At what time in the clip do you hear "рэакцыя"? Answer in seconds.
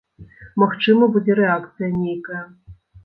1.41-1.91